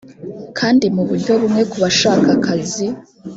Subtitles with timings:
[0.57, 2.87] kandi mu buryo bumwe ku bashaka akazi